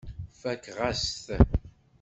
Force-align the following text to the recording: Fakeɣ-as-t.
Fakeɣ-as-t. 0.41 1.25